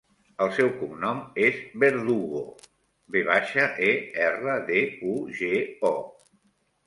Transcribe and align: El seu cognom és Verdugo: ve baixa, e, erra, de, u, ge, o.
El 0.43 0.47
seu 0.53 0.69
cognom 0.77 1.19
és 1.49 1.57
Verdugo: 1.83 2.39
ve 3.15 3.21
baixa, 3.27 3.67
e, 3.89 3.91
erra, 4.29 4.55
de, 4.71 4.79
u, 5.11 5.19
ge, 5.43 5.53
o. 5.91 5.95